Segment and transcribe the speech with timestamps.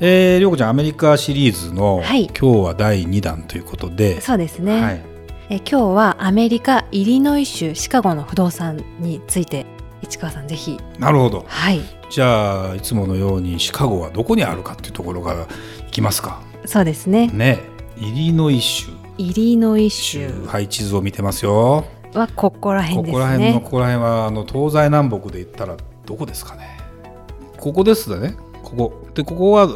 [0.00, 4.20] えー、りょうこちゃんアメリカシリーズの、はい、今日は第2弾ということで。
[4.20, 5.02] そうですね、はい、
[5.50, 9.66] え今日はアメリカイリノイ州シカゴの不動産について
[10.02, 10.78] 市川さんぜひ。
[11.00, 15.48] なるほど、はい、じゃあいつものようにシカゴはどこにあるかっていうところから
[15.88, 16.42] いきますか。
[16.64, 17.26] そうですね。
[17.28, 17.58] ね。
[17.96, 18.92] イリノイ州。
[19.16, 20.30] イリノイ州。
[20.46, 21.84] はい地図を見てますよ。
[22.14, 23.12] はここら辺ですね。
[23.12, 25.76] ここら辺のここら辺はあの東西南北で言ったら
[26.06, 26.78] どこですかね。
[27.56, 28.36] ここですね。
[28.62, 29.68] ここでここは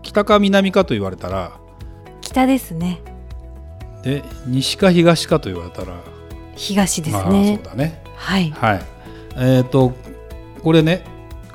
[0.00, 1.58] 北か南かと言われたら
[2.20, 3.02] 北ですね。
[4.04, 6.00] で西か東かと言われたら
[6.54, 8.00] 東ですね、そうだね。
[8.14, 8.82] はい、はい、
[9.34, 9.92] えっ、ー、と
[10.62, 11.04] これね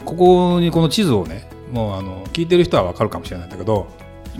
[0.04, 3.88] ここにこの地図をねもうあの聞いてる人は分かるかもしれないんだけど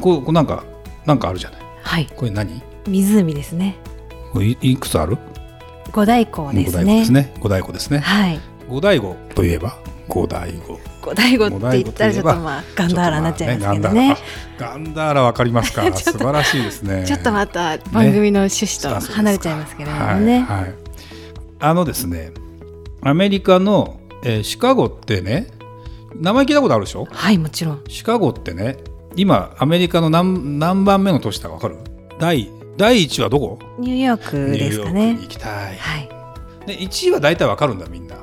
[0.02, 0.66] こうなんか
[1.06, 1.62] なんかあるじゃない？
[1.82, 2.08] はい。
[2.14, 2.62] これ何？
[2.88, 3.78] 湖ですね。
[4.42, 5.18] いいくつある？
[5.94, 7.34] 五大湖ですね。
[7.40, 8.00] 五大湖ですね。
[8.00, 8.42] はい。
[8.68, 9.78] 五大湖といえば
[10.10, 14.18] 五大湖五大悟って言ったらちょっとまあガンダーラになっちゃいますけどね。
[14.58, 15.84] ガンダーラわかりますか？
[15.96, 17.04] 素晴らしいですね。
[17.08, 20.40] ちょっとまた番組の趣旨と離れちゃいますけれどもね。
[20.42, 20.74] はい、
[21.60, 22.32] あのですね、
[23.02, 25.48] アメリカの、えー、シカゴってね、
[26.16, 27.08] 名前聞いたことあるでしょ？
[27.12, 27.84] はいもちろん。
[27.88, 28.78] シカゴってね、
[29.16, 31.78] 今アメリカの何何番目の都市だかわかる？
[32.20, 33.60] 第第一はどこ？
[33.78, 35.18] ニューヨークですかね。
[35.22, 35.78] 行きたい。
[35.78, 36.10] はい。
[36.66, 38.16] で一位は大体わかるんだみんな。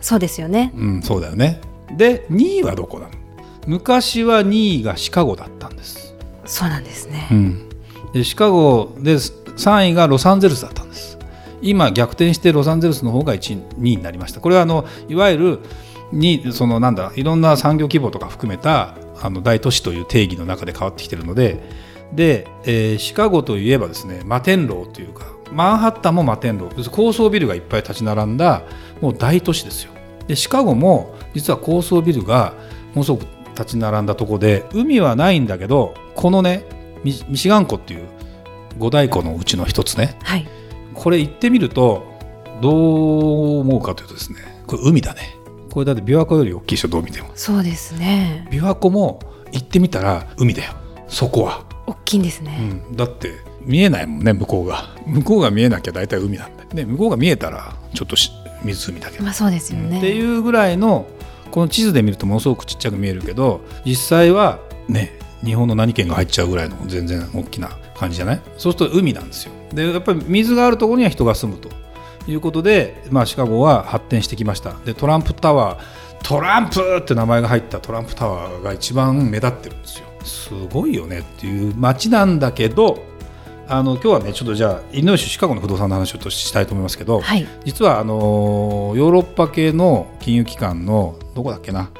[0.00, 0.72] そうですよね。
[0.76, 1.60] うん、そうだよね。
[1.96, 3.12] で2位はどこなの？
[3.66, 6.14] 昔は2位がシカゴだったんです。
[6.44, 7.68] そうなんですね、うん、
[8.12, 11.18] でシカゴで3位がロサンゼルスだったんです。
[11.60, 14.40] 今逆転してロサンゼルスの方が1位2位になりました。
[14.40, 15.58] これはあのいわゆる
[16.12, 21.62] にそのなんだいろんな産業規模とか含めたあの大都市という定義の中で変わってきてるので
[22.12, 26.68] で、えー、シカゴといえばですね摩天楼というかマンハッタンも摩天楼。
[26.90, 28.62] 高層ビルがいっぱい立ち並んだ
[29.00, 29.92] もう大都市ですよ
[30.26, 32.54] でシカゴも実は高層ビルが
[32.94, 36.64] ものすごく立ち並んだとこで海はないんだけどこのね
[37.04, 38.06] ミシガン湖っていう
[38.78, 40.48] 五大湖のうちの一つね、はい、
[40.94, 42.04] これ行ってみると
[42.60, 45.36] どう思うかというとですねこれ海だね。
[45.70, 47.30] これだって琵琶湖より大きいでしょどう見ても。
[47.34, 48.46] そうですね。
[48.50, 49.20] 琵琶湖も
[49.52, 50.72] 行ってみたら海だよ。
[51.08, 51.64] そこは。
[51.86, 52.56] 大きいんですね、
[52.90, 54.94] うん、だって見えないもんね向こうが。
[55.06, 58.16] 向こうが見えなきゃ大体海なんだで向こうが見えたらちょっと
[58.64, 61.06] 湖だけど、まあ、そうですよね、っていうぐらいの
[61.50, 68.42] この地図で見るとものすごくちっちゃく見えるけど実際はね日本の何県が入っちゃうぐらいの全然大きな感じじゃない？
[68.56, 69.52] そうすると海なんですよ。
[69.72, 71.68] でやっぱり水があるところには人が住むと。
[72.28, 74.74] いうことで、まあ、シカゴは発展してきました。
[74.84, 75.82] でトランプタワー
[76.22, 80.06] トランプって名前が入ったトランプタワーが一番目立ってるんですよ。
[80.22, 83.02] すごいよねっていう街なんだけど
[83.72, 91.90] あの今日はねちょっとじゃあイリノイ州シカゴの不動産の話をしたいと思いますけど、はい、実はあのヨーロッパ系の金融機関のどこだっけな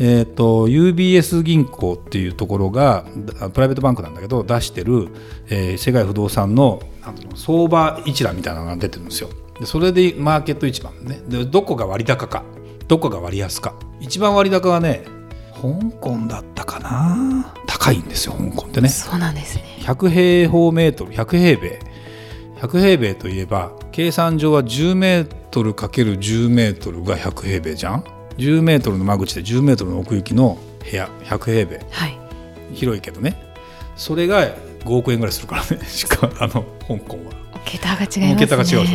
[0.00, 3.04] えーと、UBS 銀行っていうところが
[3.52, 5.08] プライベートバンクなんだけど出してる、
[5.48, 6.80] えー、世界不動産の
[7.34, 9.28] 相場一覧みたいなのが出てるんですよ。
[9.58, 11.20] でそれでマーケット一番ね。
[11.26, 12.44] でどこが割高か。
[12.86, 13.74] どこが割安か。
[13.98, 15.02] 一番割高はね
[15.52, 17.52] 香港だったかな
[17.88, 18.88] 高いんですよ香港ってね。
[18.88, 19.64] そうなんですね。
[19.80, 21.80] 100平方メートル100平米。
[22.60, 28.04] 100平米といえば計算上は10メートル ×10 メートルが100平米じゃん
[28.36, 30.58] ？10メートルの間口で10メートルの奥行きの
[30.90, 32.18] 部屋100平米、はい、
[32.74, 33.36] 広いけどね。
[33.96, 34.42] それが
[34.84, 37.32] 5億円ぐらいするからね しかあの香港は。
[37.64, 38.36] 桁が違いますね。
[38.38, 38.86] 桁が違うでしょ？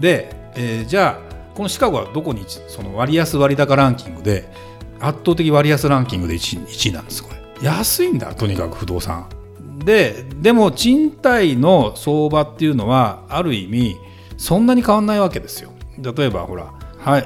[0.00, 4.48] で、えー、じゃあこのシカゴはどこにその割安割高ランキングで
[5.00, 9.28] 圧倒的割安ランキングで 1, 1位なんですこれ安いんだとにかく不動産
[9.84, 13.96] ででも賃貸の相場っていうのはある意味
[14.36, 16.72] そんなに変わんないわけですよ例えばほら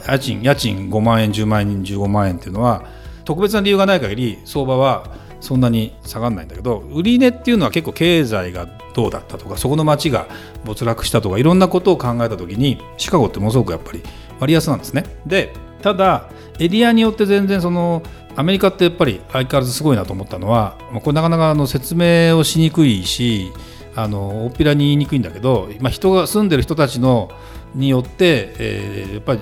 [0.06, 2.84] 家賃家賃5万円10万円15万円っていうのは
[3.24, 5.06] 特別な理由がない限り相場は
[5.40, 10.28] そんなに下がらないんだけど売値っていうのは結構経済がどうだったとかそこの町が
[10.64, 14.02] 没落したとかいろんなことを考えた時にシカゴってものすごくやっぱり
[14.38, 15.04] 割安なんですね。
[15.26, 15.52] で
[15.82, 18.02] ただエリアによって全然その
[18.36, 23.52] アメリカってやっぱり相変わらずすごいなと思ったのはまあこれなかなかあの説明をしにくいし
[23.94, 27.30] あの大っぴらに言いにくいんだけど、まあ、人が住んでる人たちの
[27.74, 29.40] によって、えー、やっぱり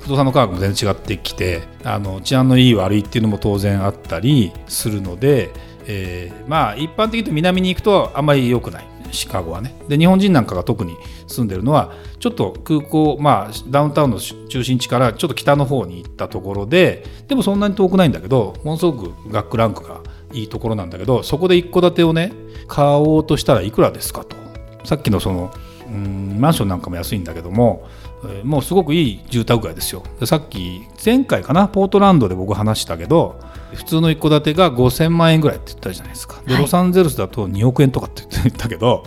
[0.00, 5.50] 不動産の価格も全然違ってきてあの治安のいい悪いっていうのも当然あったりするので
[5.86, 8.91] えーまあ一般的に言うと南に行くとあんまり良くない。
[9.12, 9.74] シカゴはね。
[9.88, 20.00] で日本人なんかが特に住んでるのはちょっと空港まあダウンタウンの中心地からちょっと北の方に行ったところででもそんなに遠くないんだけどものすごく学区ランクが
[20.32, 22.32] いいところなんだけどそこで一戸建てをね
[22.68, 24.36] 買おうとしたらいくらですかと。
[24.84, 25.52] さっきのその
[25.86, 27.86] うんマンションなんかも安いんだけども
[28.24, 30.02] えーもうすごくいい住宅街ですよ。
[30.20, 33.38] でさっき前回かなポートランドで僕話したけど
[33.74, 36.40] 普通の一戸建てが5000万円ぐらいって言ったじゃないですか。
[36.46, 36.62] で、はい。
[36.62, 39.04] ロサンゼルスだと2億円とかって言ったけど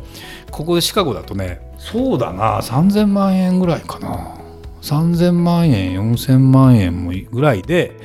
[0.51, 4.35] ここでシカゴだとねそうだな3000万円ぐらいかな。
[4.81, 7.97] 3000万円4000万円もぐらいで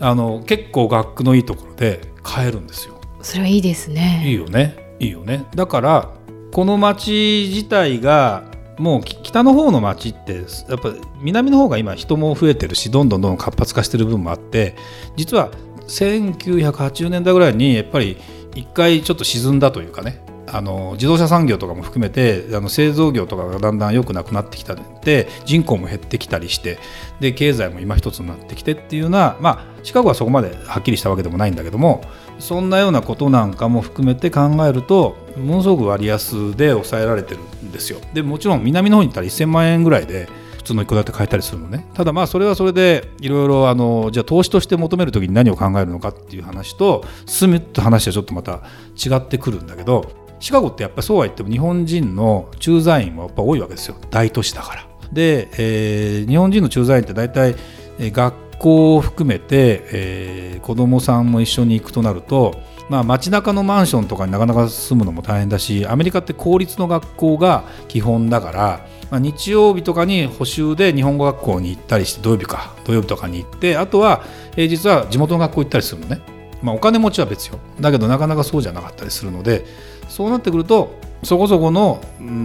[0.00, 2.98] あの結構学区のいいところで買えるんですよ。
[3.20, 4.22] それはいいですね。
[4.24, 4.96] いいよね。
[4.98, 5.44] いいよね。
[5.54, 6.10] だから
[6.50, 8.44] この町自体が
[8.78, 10.36] もうき北の方の町って
[10.68, 14.76] やっぱ南の方が今人も増えてるしどんどんどんどん活発化してる部分もあって
[15.16, 15.50] 実は
[15.86, 18.16] 1980年代ぐらいにやっぱり
[18.54, 26.78] 一回ちょっと沈んだというかねあの自動車産業とかも含めてあの製造業とかがだんだん良くなくなってきたで人口も減ってきたりして
[27.20, 32.02] で経済も今一つになってきてっていうようなまあシカゴはそこまではっきりしたわけでもないんだけども
[32.38, 38.00] そんなようなことなんかも含めて考えるとものすごく割安で抑えられてるんですよ。
[38.12, 41.86] でもちろん南の方に行ったら1000万円ぐらいで普通の一戸建て買えたりするのね。
[41.94, 48.62] ただまあそれはそれでいろいろあのじゃあ投資として求める時に何を考えるのかっていう話と住むって話はちょっとまた
[48.96, 54.86] 違ってくるんだけどシカゴってやっぱりそうは言っても日本人の駐在員もやっぱ多いわけですよ大都市だから。
[55.10, 57.56] で、えー日本人の駐在員って大体
[57.98, 62.60] 学校を含めて、えー子どもさんも一緒に行くとなると、
[62.90, 74.24] まあ、街中のマンションとかになかなか住むのも大変だしアメリカって公立の学校が基本だから、まあ、日曜日とかに補習で日本語学校に行ったりして土曜日か土曜日とかに行ってあとは
[74.54, 76.20] 平日は地元の学校行ったりするのね。
[76.62, 79.66] まあ、お金持ちは別よだけどなかなかそうじゃなかったりするので
[80.08, 82.02] そうなってくるとそこそこの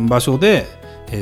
[0.08, 0.66] 場所で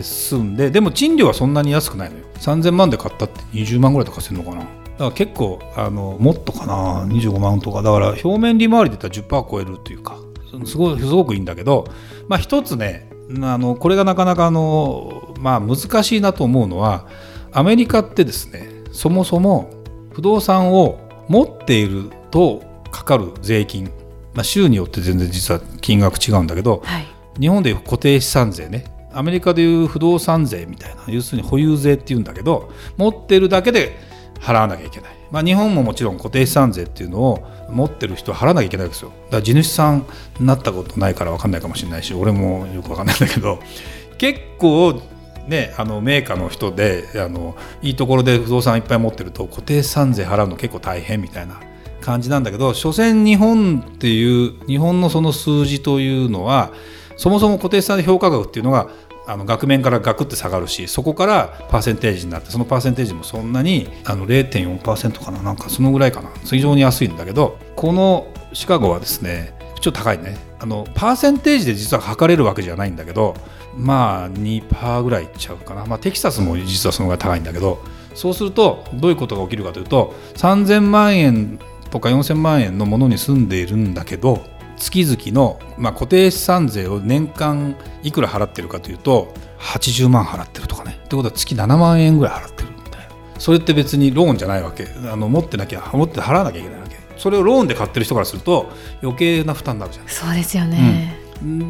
[0.02, 2.26] 住んででも賃料はそんなに安くないのよ。
[2.40, 4.58] 3000万で買ったって20万ぐらいとかするのかな。
[4.58, 4.70] だか
[5.00, 7.06] ら結構あのもっとかな。
[7.06, 7.82] 25万とか。
[7.82, 10.18] だから表面利回りで言ったら10%超えるというか。
[10.66, 11.86] すごすごくいいんだけど、
[12.28, 13.10] まあ、一つね
[13.42, 17.06] あのこれがなかなかあの、まあ、難しいなと思うのは
[17.52, 19.70] アメリカってですねそもそも
[20.14, 23.92] 不動産を持っているとかかる税金、
[24.38, 27.08] まあ、州によって全然実は金額違うんだけどはい。
[27.40, 28.86] 日本でいう固定資産税ね。
[29.12, 33.98] アメリカでいう不動産税みたいな要するに保有税っていうんだけど持ってるだけで
[34.40, 39.10] 払わなきゃいけない、まあ、日本ももちろん固定資産税っていうのを持ってる人は払わなきゃいけないですよ。
[39.10, 40.06] だから地主さん
[40.40, 43.60] になったことないから分かんないかもしれないし俺もよく分かんないんだけど
[44.20, 45.02] 結構
[45.48, 51.60] ね、あのメーカーの人であのいいところで不動産いっぱい持ってると固定資産税払うの結構大変みたいな
[52.08, 56.72] 感じなんだけど所詮日本っていう日本のその数字というのは
[57.18, 58.90] そもそも固定資産税評価額っていうのが
[59.28, 66.30] あの額面からガクって下がるしそこからパーセンテージになってそのパーセンテージもそんなにあの0.4%かななんかそのぐらいかな。
[66.46, 70.38] 非常に安いんだけどこのシカゴはですねちょっと高いね。
[70.60, 73.36] あのパーセンテージで実は測れるわけじゃないんだけど
[73.76, 77.80] まあ2%ぐらいいっちゃうかな、まあ、テキサスも実はそのぐらい高いんだけど
[78.16, 84.44] そうするとどういうことが起きるかというと3000万円とか4000万円のものに住んでいるんだけど
[84.78, 91.00] 月々の、まあ、固定資産税を年間いくら払ってるかというと80万払ってるとかね。
[91.04, 93.08] ってことは月7万円ぐらい払ってるみたいな。
[93.40, 94.88] それって別にローンじゃないわけ。
[95.12, 96.98] あの持ってなきゃ持って払わなきゃいけないわけ。
[97.18, 98.70] それをローンで買ってる人からすると
[99.02, 101.18] 余計な負担になるじゃんそうですよね。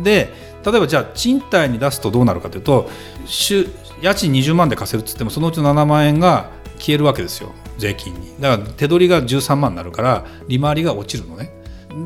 [0.03, 0.33] で
[0.65, 2.89] 例えばじゃあ賃貸に出すとどうなるかというと
[3.25, 3.67] 週
[4.01, 8.33] 家賃20万で貸せるっつってもそのうちの7万円が消えるわけですよ税金に。
[8.39, 11.51] だから手取りが13万になるから利回りが落ちるのね。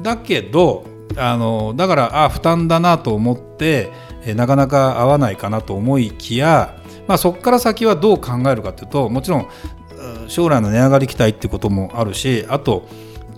[0.03, 0.85] だけど
[1.17, 3.91] あのだからあ負担だなと思って
[4.25, 9.47] えなかなか合わないかなと思いきや、まあ、そこから先はどう考えるかというともちろん
[10.27, 12.87] 将来の値上がり期待っていうこともあるしあと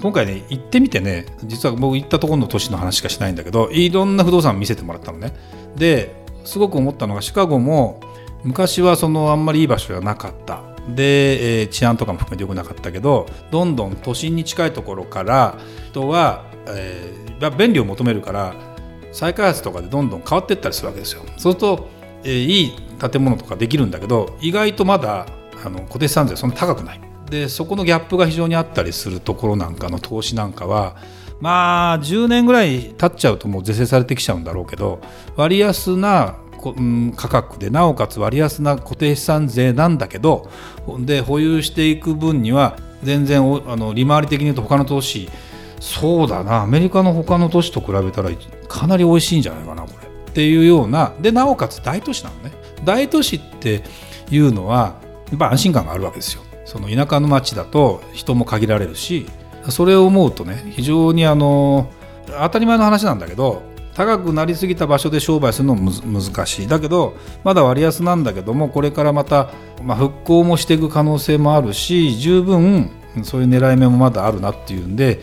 [0.01, 5.33] 今回ね行ってみてね実は僕行ったところの都市の話しかしないんだけどいろんな不動産見せてもらったのね。
[5.75, 8.01] ですごく思ったのがシカゴも
[8.43, 10.72] 昔はそのあんまりいい場所じゃなかった。
[10.89, 15.57] で、えー治安とかも含めて良くなかったけどどんどん都心に近いところから
[15.89, 17.23] 人は、えー
[17.57, 18.53] 便利を求めるから
[19.11, 21.23] 再開発とかでどんどん変わっていったりするわけですよ。
[21.27, 21.89] そうすると、
[22.23, 22.73] えーいい
[23.11, 25.25] 建物とかできるんだけど意外とまだ
[25.65, 27.01] あの固定資産税そんな高くない。
[27.29, 30.95] でそこのギャップが非常にあったりするところなんかの投資なんかは
[31.41, 35.01] まあ10年ぐらい経っちゃうともう是正されてきちゃうんだろうけど
[35.35, 40.49] 割安なこうん価格でなおかつ割安な固定資産税なんだけど
[40.99, 45.29] で保有していく分には全然あの利回り的に言うと他の投資
[45.81, 48.29] そうだなアメリカの他の都市と比べたら
[48.69, 50.07] かなり美味しいんじゃないかなこれ。
[50.07, 52.51] っていうようなでなおかつ大都市なのね。
[52.85, 53.83] 大都市って
[54.31, 54.95] いうのは
[55.29, 56.41] やっぱ安心感があるわけですよ。
[56.63, 59.27] その田舎の町だと人も限られるし
[59.69, 61.91] それを思うとね非常にあの
[62.25, 63.61] 当たり前の話なんだけど
[63.95, 66.67] 高くなりすぎた場所で商売するのも難しい。
[66.67, 69.49] だけどまだ割安なんだけどもこれからまた、
[69.83, 72.91] まあ、復興もしていく可能性もあるし十分
[73.23, 75.21] そういう狙い目もまだあるなっていうんで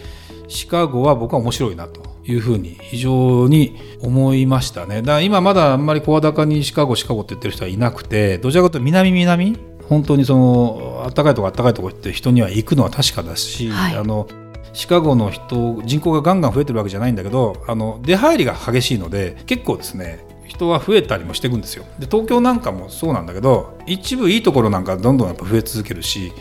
[0.49, 5.03] シカゴは僕は面白いなというふうに非常に思いましたね。
[5.03, 9.59] だから今まだあんまり声高にシカゴシカゴって言ってる人はいなくてどちらかというと南南
[9.89, 14.29] 本当にその暖かいとこ暖かいとこ行って人には行くのは確かだし、はい、あの
[14.73, 21.85] シカゴの人人口がガンガン増えてるわけじゃないんだけどあの出入りが激しいので結構ですね人は増えたりもしていくんですよ。
[21.99, 26.33] で東京なんかもそうなんだけど一部いいところなんかどんどんやっぱ増え続けるし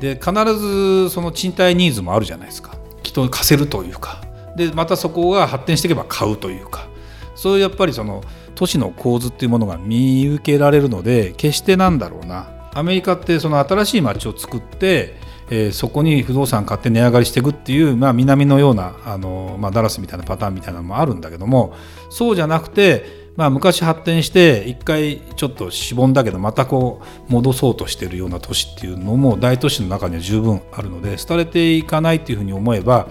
[0.00, 2.76] で必ずその賃貸ニーズもあるじゃないですか。
[3.02, 4.22] 人を貸せるというか。
[4.56, 6.88] でまたそこが発展していけば買うというか。
[7.34, 8.22] そういうやっぱりその
[8.56, 12.48] 都市の構図っていうものが見受けられるので決してなんだろうな。
[12.74, 15.14] アメリカってその新しい街を作って
[15.50, 21.74] えー、そこに不動産買って値上がりしていくっていう、まあ、南のようなあの、まあ、ダラスみたいなパターンみたいなのもあるんだけども
[22.10, 33.08] そうじゃなくて、まあ、昔発展して一回ちょっとしぼんだけどまたこう戻そうとしてるような都市っていうのも大都市の中には十分あるので廃れていかないっていうふうに思えば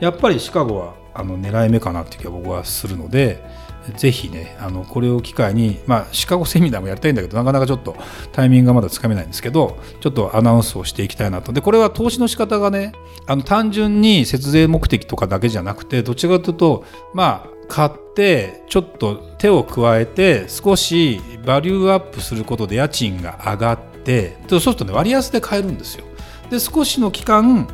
[0.00, 3.65] やっぱりシカゴはあの狙い目かなっていう気が僕はするので。
[3.96, 7.96] ぜひねあのこれを機会に、まあ、シカゴ セミナーもやりたいんだけどなかなかちょっと
[8.32, 12.92] タイミングがまだつかめないんですけどちょっとアナウンスをしていきたいなとでこれは投資の仕方がね
[13.26, 26.04] あの単純に節税目的とかだけじゃなくてどちらかというとまあ買ってちょっと手を加えて少しバリューアップすることで家賃が上がってそうするとね割安で買えるんですよ。
[26.50, 27.68] で少しの期間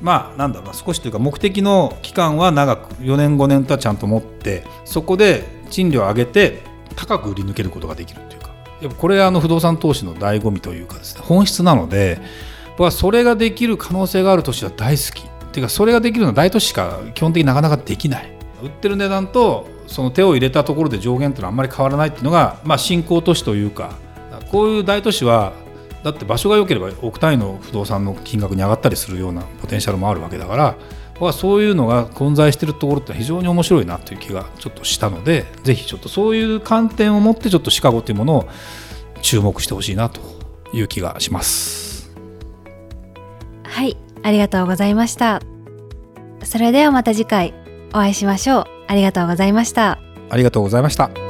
[0.00, 6.62] まあなんだろう少しというか目的の期間は長く4年5年とはちゃんと持ってそこで賃料を上げて
[6.96, 8.48] 高く売り抜けることができるというか。
[8.80, 12.20] やっぱこれあの不動産投資の醍醐味というかですね本質なので
[12.70, 15.26] 僕はそれができる可能性がある都市は大好き。
[15.26, 18.30] っていうかそれができるのは大都市しか基本的になかなかできない。
[18.62, 23.92] 売ってる値段とその手を入れたところで上限っていうのはあんまり変わらないっていうのが、まあ、新興都市というか
[24.50, 25.52] こういう大都市は
[26.02, 30.76] だって場所が良ければ億単位の不動産の金額に上がったりするようなポテンシャルもあるわけだから
[31.14, 38.48] 僕はそういうのが混在しているところって非常に面白いなという気がちょっとしたのでぜひちょっとそういう観点を持ってちょっとシカゴというものを
[39.20, 40.20] 注目してほしいなと
[40.72, 42.14] いう気がします。
[43.64, 45.40] はいありがとうございました。
[46.44, 47.52] それではまた次回
[47.90, 48.64] お会いしましょう。
[48.86, 49.98] ありがとうございました。
[50.30, 51.27] ありがとうございました